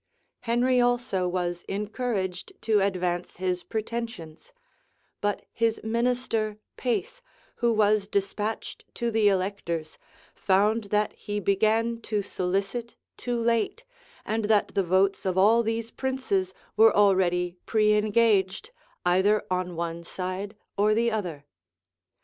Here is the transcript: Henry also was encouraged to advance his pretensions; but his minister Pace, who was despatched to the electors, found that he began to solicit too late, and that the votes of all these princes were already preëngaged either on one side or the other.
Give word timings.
Henry 0.39 0.81
also 0.81 1.27
was 1.27 1.61
encouraged 1.67 2.53
to 2.61 2.79
advance 2.81 3.37
his 3.37 3.61
pretensions; 3.61 4.51
but 5.21 5.45
his 5.53 5.79
minister 5.83 6.57
Pace, 6.75 7.21
who 7.57 7.71
was 7.71 8.07
despatched 8.07 8.83
to 8.95 9.11
the 9.11 9.27
electors, 9.29 9.99
found 10.33 10.85
that 10.85 11.13
he 11.13 11.39
began 11.39 12.01
to 12.01 12.23
solicit 12.23 12.95
too 13.15 13.39
late, 13.39 13.83
and 14.25 14.45
that 14.45 14.69
the 14.69 14.81
votes 14.81 15.23
of 15.23 15.37
all 15.37 15.61
these 15.61 15.91
princes 15.91 16.51
were 16.75 16.95
already 16.95 17.57
preëngaged 17.67 18.71
either 19.05 19.43
on 19.51 19.75
one 19.75 20.03
side 20.03 20.55
or 20.77 20.95
the 20.95 21.11
other. 21.11 21.45